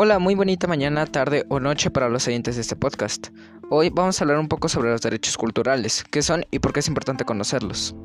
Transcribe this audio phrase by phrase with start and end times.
[0.00, 3.30] Hola, muy bonita mañana, tarde o noche para los oyentes de este podcast.
[3.68, 6.78] Hoy vamos a hablar un poco sobre los derechos culturales, qué son y por qué
[6.78, 7.96] es importante conocerlos.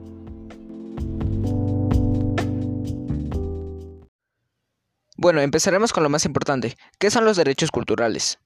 [5.18, 6.76] Bueno, empezaremos con lo más importante.
[6.98, 8.40] ¿Qué son los derechos culturales?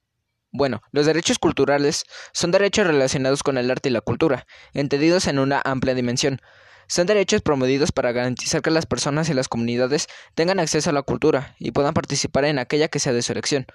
[0.52, 2.04] Bueno, los derechos culturales
[2.34, 6.42] son derechos relacionados con el arte y la cultura, entendidos en una amplia dimensión.
[6.88, 11.02] Son derechos promovidos para garantizar que las personas y las comunidades tengan acceso a la
[11.02, 13.66] cultura y puedan participar en aquella que sea de su elección.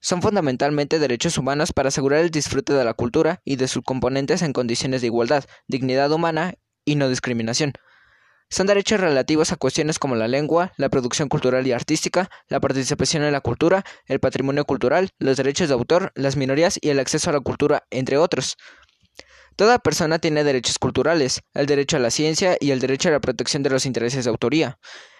[0.00, 4.42] Son fundamentalmente derechos humanos para asegurar el disfrute de la cultura y de sus componentes
[4.42, 7.72] en condiciones de igualdad, dignidad humana y no discriminación.
[8.50, 13.24] Son derechos relativos a cuestiones como la lengua, la producción cultural y artística, la participación
[13.24, 17.30] en la cultura, el patrimonio cultural, los derechos de autor, las minorías y el acceso
[17.30, 18.56] a la cultura, entre otros.
[19.56, 23.20] Toda persona tiene derechos culturales, el derecho a la ciencia y el derecho a la
[23.20, 24.78] protección de los intereses de autoría.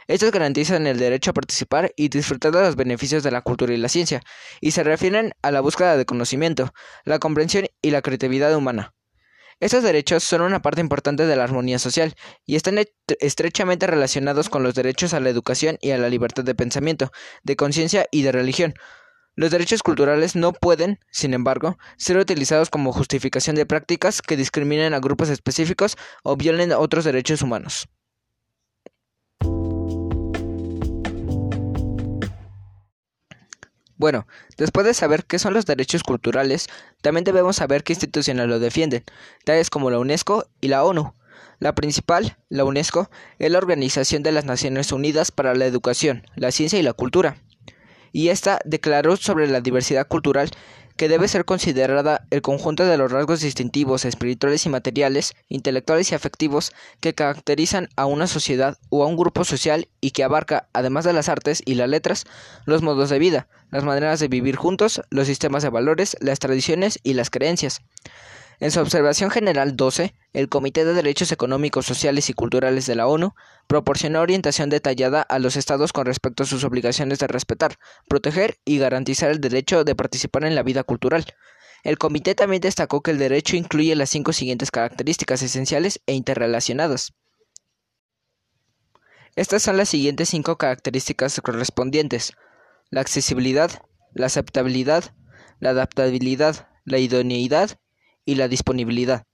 [0.08, 3.76] Estos garantizan el derecho a participar y disfrutar de los beneficios de la cultura y
[3.76, 4.22] la ciencia,
[4.60, 8.92] y se refieren a la búsqueda de conocimiento, la comprensión y la creatividad humana.
[9.60, 12.78] Estos derechos son una parte importante de la armonía social y están
[13.20, 17.12] estrechamente relacionados con los derechos a la educación y a la libertad de pensamiento,
[17.44, 18.74] de conciencia y de religión.
[19.36, 24.94] Los derechos culturales no pueden, sin embargo, ser utilizados como justificación de prácticas que discriminen
[24.94, 27.88] a grupos específicos o violen otros derechos humanos.
[33.96, 34.26] Bueno,
[34.56, 36.68] después de saber qué son los derechos culturales,
[37.02, 39.02] también debemos saber qué instituciones lo defienden,
[39.44, 41.12] tales como la UNESCO y la ONU.
[41.58, 46.50] La principal, la UNESCO, es la Organización de las Naciones Unidas para la Educación, la
[46.52, 47.38] Ciencia y la Cultura,
[48.14, 50.52] y esta declaró sobre la diversidad cultural
[50.96, 56.14] que debe ser considerada el conjunto de los rasgos distintivos espirituales y materiales, intelectuales y
[56.14, 61.04] afectivos que caracterizan a una sociedad o a un grupo social y que abarca, además
[61.04, 62.24] de las artes y las letras,
[62.66, 67.00] los modos de vida, las maneras de vivir juntos, los sistemas de valores, las tradiciones
[67.02, 67.82] y las creencias.
[68.60, 73.06] En su observación general 12, el Comité de Derechos Económicos, Sociales y Culturales de la
[73.06, 73.34] ONU
[73.66, 77.76] proporcionó orientación detallada a los estados con respecto a sus obligaciones de respetar,
[78.08, 81.24] proteger y garantizar el derecho de participar en la vida cultural.
[81.82, 87.12] El comité también destacó que el derecho incluye las cinco siguientes características esenciales e interrelacionadas.
[89.36, 92.32] Estas son las siguientes cinco características correspondientes:
[92.90, 93.82] la accesibilidad,
[94.14, 95.12] la aceptabilidad,
[95.58, 97.78] la adaptabilidad, la idoneidad
[98.24, 99.26] y la disponibilidad.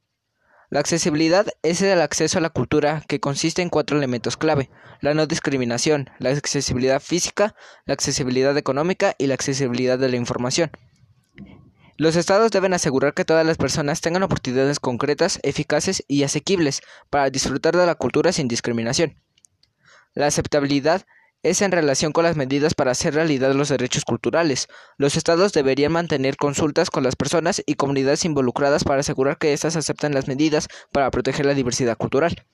[0.71, 4.71] La accesibilidad es el acceso a la cultura que consiste en cuatro elementos clave,
[5.01, 7.57] la no discriminación, la accesibilidad física,
[7.87, 10.71] la accesibilidad económica y la accesibilidad de la información.
[11.97, 17.31] Los estados deben asegurar que todas las personas tengan oportunidades concretas, eficaces y asequibles para
[17.31, 19.21] disfrutar de la cultura sin discriminación.
[20.15, 21.05] La aceptabilidad
[21.43, 24.69] es en relación con las medidas para hacer realidad los derechos culturales.
[24.99, 29.77] Los estados deberían mantener consultas con las personas y comunidades involucradas para asegurar que éstas
[29.77, 32.45] aceptan las medidas para proteger la diversidad cultural.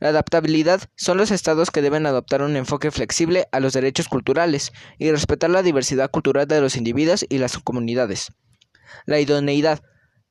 [0.00, 4.72] La adaptabilidad son los estados que deben adoptar un enfoque flexible a los derechos culturales
[4.98, 8.32] y respetar la diversidad cultural de los individuos y las comunidades.
[9.06, 9.80] La idoneidad,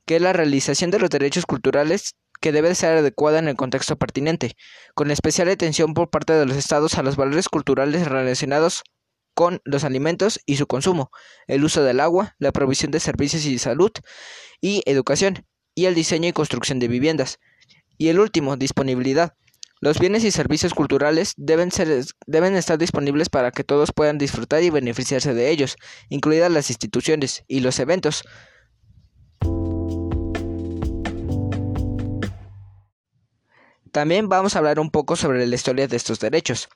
[0.05, 3.95] que es la realización de los derechos culturales que debe ser adecuada en el contexto
[3.95, 4.57] pertinente,
[4.93, 8.83] con especial atención por parte de los estados a los valores culturales relacionados
[9.33, 11.11] con los alimentos y su consumo,
[11.47, 13.91] el uso del agua, la provisión de servicios y salud
[14.59, 17.39] y educación, y el diseño y construcción de viviendas.
[17.97, 19.35] Y el último, disponibilidad.
[19.79, 24.61] Los bienes y servicios culturales deben, ser, deben estar disponibles para que todos puedan disfrutar
[24.63, 25.75] y beneficiarse de ellos,
[26.09, 28.23] incluidas las instituciones y los eventos,
[33.91, 36.69] También vamos a hablar un poco sobre la historia de estos derechos.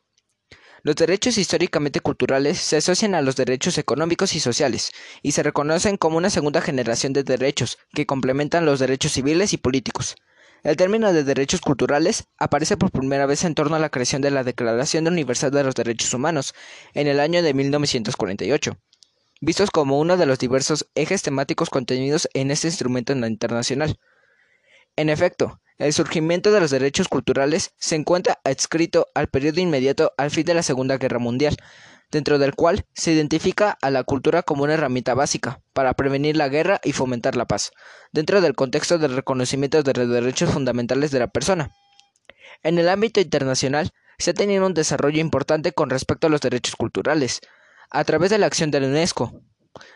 [0.84, 4.92] Los derechos históricamente culturales se asocian a los derechos económicos y sociales,
[5.24, 9.58] y se reconocen como una segunda generación de derechos que complementan los derechos civiles y
[9.58, 10.16] políticos.
[10.62, 14.32] El término de derechos culturales aparece por primera vez en torno a la creación de
[14.32, 16.54] la Declaración Universal de los Derechos Humanos
[16.94, 18.78] en el año de 1948,
[19.40, 24.00] vistos como uno de los diversos ejes temáticos contenidos en este instrumento internacional.
[24.98, 30.32] En efecto, el surgimiento de los derechos culturales se encuentra adscrito al periodo inmediato al
[30.32, 31.58] fin de la Segunda Guerra Mundial,
[32.12, 36.48] dentro del cual se identifica a la cultura como una herramienta básica para prevenir la
[36.48, 37.72] guerra y fomentar la paz,
[38.14, 41.72] dentro del contexto del reconocimiento de los derechos fundamentales de la persona.
[42.64, 46.78] En el ámbito internacional, se ha tenido un desarrollo importante con respecto a los derechos
[46.78, 47.42] culturales,
[47.90, 49.42] a través de la acción de la UNESCO,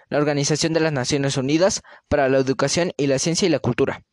[0.09, 4.03] la Organización de las Naciones Unidas para la Educación y la Ciencia y la Cultura,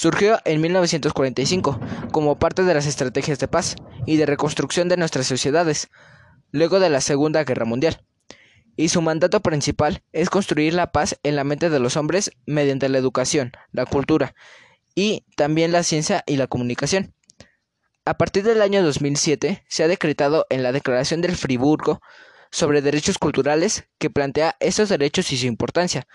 [0.00, 1.78] Surgió en 1945
[2.10, 3.76] como parte de las estrategias de paz
[4.06, 5.90] y de reconstrucción de nuestras sociedades
[6.52, 8.02] luego de la Segunda Guerra Mundial
[8.76, 12.88] y su mandato principal es construir la paz en la mente de los hombres mediante
[12.88, 14.34] la educación, la cultura
[14.94, 17.12] y también la ciencia y la comunicación.
[18.06, 22.00] A partir del año 2007 se ha decretado en la Declaración del Friburgo
[22.50, 26.06] sobre Derechos Culturales que plantea estos derechos y su importancia,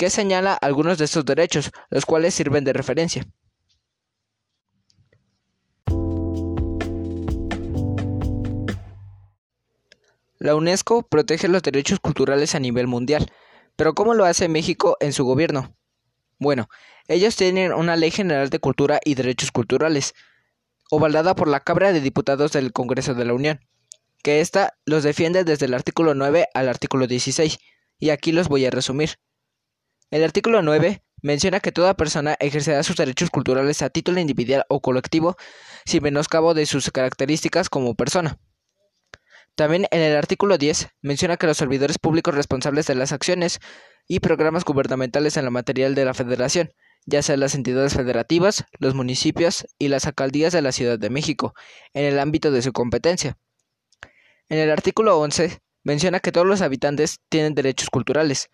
[0.00, 3.22] que señala algunos de estos derechos, los cuales sirven de referencia.
[10.38, 13.30] La UNESCO protege los derechos culturales a nivel mundial,
[13.76, 15.76] pero ¿cómo lo hace México en su gobierno?
[16.38, 16.70] Bueno,
[17.06, 20.14] ellos tienen una Ley General de Cultura y Derechos Culturales,
[20.90, 23.60] ovalada por la Cámara de Diputados del Congreso de la Unión,
[24.22, 27.58] que ésta los defiende desde el artículo 9 al artículo 16,
[27.98, 29.18] y aquí los voy a resumir.
[30.10, 34.80] El artículo 9 menciona que toda persona ejercerá sus derechos culturales a título individual o
[34.80, 35.36] colectivo
[35.84, 38.40] sin menoscabo de sus características como persona.
[39.54, 43.60] También en el artículo 10 menciona que los servidores públicos responsables de las acciones
[44.08, 46.72] y programas gubernamentales en la materia de la Federación,
[47.06, 51.54] ya sean las entidades federativas, los municipios y las alcaldías de la Ciudad de México,
[51.94, 53.38] en el ámbito de su competencia.
[54.48, 58.50] En el artículo 11 menciona que todos los habitantes tienen derechos culturales,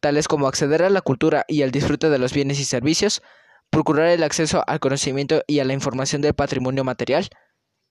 [0.00, 3.22] tales como acceder a la cultura y al disfrute de los bienes y servicios,
[3.70, 7.28] procurar el acceso al conocimiento y a la información del patrimonio material,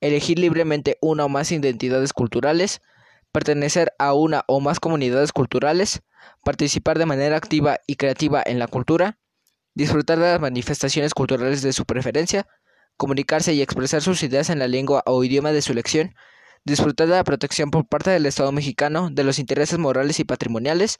[0.00, 2.80] elegir libremente una o más identidades culturales,
[3.32, 6.02] pertenecer a una o más comunidades culturales,
[6.44, 9.18] participar de manera activa y creativa en la cultura,
[9.74, 12.46] disfrutar de las manifestaciones culturales de su preferencia,
[12.96, 16.14] comunicarse y expresar sus ideas en la lengua o idioma de su elección,
[16.64, 20.98] disfrutar de la protección por parte del Estado mexicano de los intereses morales y patrimoniales,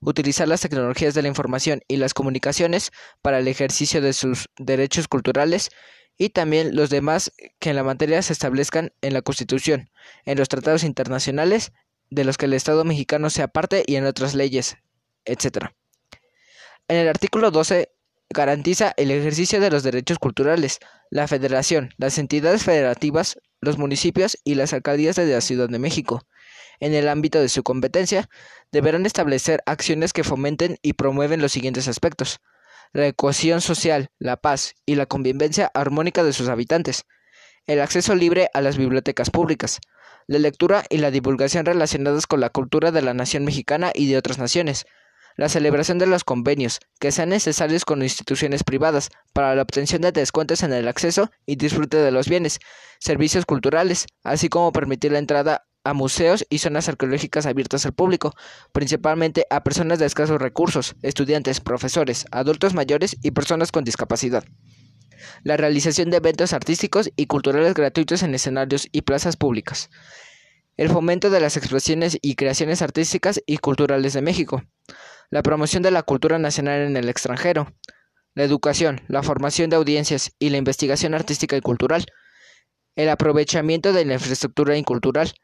[0.00, 2.90] utilizar las tecnologías de la información y las comunicaciones
[3.22, 5.70] para el ejercicio de sus derechos culturales
[6.16, 9.90] y también los demás que en la materia se establezcan en la Constitución,
[10.24, 11.72] en los tratados internacionales
[12.10, 14.76] de los que el Estado mexicano sea parte y en otras leyes,
[15.24, 15.68] etc.
[16.88, 17.90] En el artículo 12
[18.30, 20.78] garantiza el ejercicio de los derechos culturales,
[21.10, 26.26] la federación, las entidades federativas, los municipios y las alcaldías de la Ciudad de México.
[26.80, 28.28] En el ámbito de su competencia,
[28.72, 32.40] deberán establecer acciones que fomenten y promueven los siguientes aspectos.
[32.92, 37.04] La cohesión social, la paz y la convivencia armónica de sus habitantes,
[37.66, 39.78] el acceso libre a las bibliotecas públicas,
[40.26, 44.16] la lectura y la divulgación relacionadas con la cultura de la nación mexicana y de
[44.16, 44.86] otras naciones,
[45.36, 50.12] la celebración de los convenios que sean necesarios con instituciones privadas para la obtención de
[50.12, 52.58] descuentos en el acceso y disfrute de los bienes,
[52.98, 58.34] servicios culturales, así como permitir la entrada a museos y zonas arqueológicas abiertas al público,
[58.72, 64.44] principalmente a personas de escasos recursos, estudiantes, profesores, adultos mayores y personas con discapacidad.
[65.42, 69.90] La realización de eventos artísticos y culturales gratuitos en escenarios y plazas públicas.
[70.76, 74.62] El fomento de las expresiones y creaciones artísticas y culturales de México.
[75.30, 77.74] La promoción de la cultura nacional en el extranjero.
[78.34, 82.06] La educación, la formación de audiencias y la investigación artística y cultural.
[82.96, 85.34] El aprovechamiento de la infraestructura incultural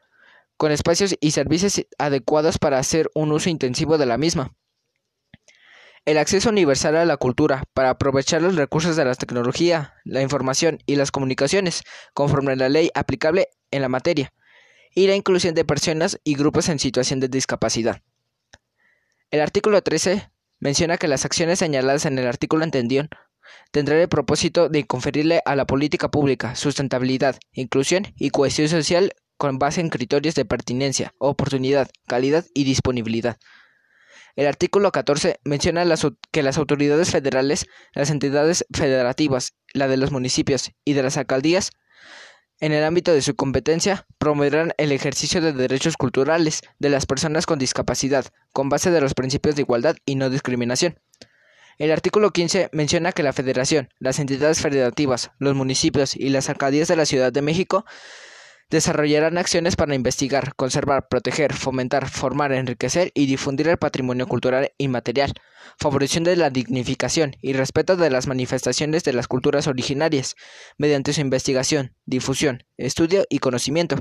[0.56, 4.54] con espacios y servicios adecuados para hacer un uso intensivo de la misma.
[6.04, 10.78] El acceso universal a la cultura para aprovechar los recursos de la tecnología, la información
[10.86, 11.82] y las comunicaciones,
[12.14, 14.32] conforme a la ley aplicable en la materia,
[14.94, 18.02] y la inclusión de personas y grupos en situación de discapacidad.
[19.32, 23.08] El artículo 13 menciona que las acciones señaladas en el artículo anterior
[23.72, 29.58] tendrán el propósito de conferirle a la política pública sustentabilidad, inclusión y cohesión social con
[29.58, 33.38] base en criterios de pertinencia, oportunidad, calidad y disponibilidad.
[34.36, 35.84] El artículo 14 menciona
[36.30, 41.70] que las autoridades federales, las entidades federativas, la de los municipios y de las alcaldías,
[42.58, 47.44] en el ámbito de su competencia, promoverán el ejercicio de derechos culturales de las personas
[47.44, 50.98] con discapacidad, con base de los principios de igualdad y no discriminación.
[51.78, 56.88] El artículo 15 menciona que la Federación, las entidades federativas, los municipios y las alcaldías
[56.88, 57.84] de la Ciudad de México
[58.68, 65.32] Desarrollarán acciones para investigar, conservar, proteger, fomentar, formar, enriquecer y difundir el patrimonio cultural inmaterial,
[65.78, 70.34] favoreciendo la dignificación y respeto de las manifestaciones de las culturas originarias,
[70.78, 73.98] mediante su investigación, difusión, estudio y conocimiento.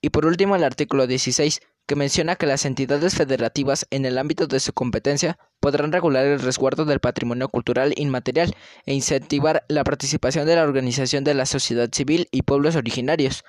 [0.00, 4.46] Y por último, el artículo 16 que menciona que las entidades federativas en el ámbito
[4.46, 10.46] de su competencia podrán regular el resguardo del patrimonio cultural inmaterial e incentivar la participación
[10.46, 13.44] de la organización de la sociedad civil y pueblos originarios.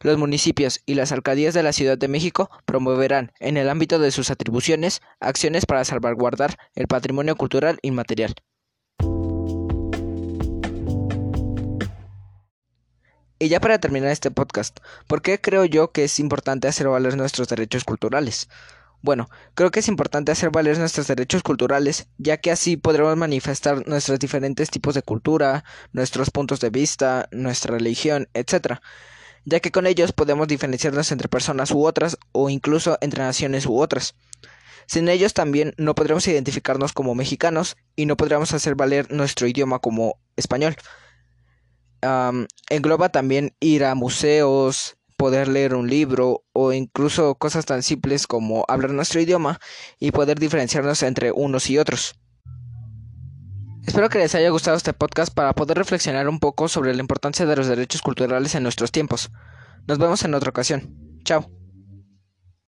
[0.00, 4.12] Los municipios y las alcaldías de la Ciudad de México promoverán, en el ámbito de
[4.12, 8.34] sus atribuciones, acciones para salvaguardar el patrimonio cultural inmaterial.
[13.40, 17.16] Y ya para terminar este podcast, ¿por qué creo yo que es importante hacer valer
[17.16, 18.48] nuestros derechos culturales?
[19.00, 23.86] Bueno, creo que es importante hacer valer nuestros derechos culturales, ya que así podremos manifestar
[23.86, 28.80] nuestros diferentes tipos de cultura, nuestros puntos de vista, nuestra religión, etc.,
[29.44, 33.78] ya que con ellos podemos diferenciarnos entre personas u otras o incluso entre naciones u
[33.78, 34.16] otras.
[34.86, 39.78] Sin ellos también no podremos identificarnos como mexicanos y no podremos hacer valer nuestro idioma
[39.78, 40.76] como español
[42.70, 48.64] engloba también ir a museos, poder leer un libro o incluso cosas tan simples como
[48.68, 49.58] hablar nuestro idioma
[49.98, 52.14] y poder diferenciarnos entre unos y otros.
[53.86, 57.46] Espero que les haya gustado este podcast para poder reflexionar un poco sobre la importancia
[57.46, 59.30] de los derechos culturales en nuestros tiempos.
[59.86, 60.94] Nos vemos en otra ocasión.
[61.24, 61.57] Chao.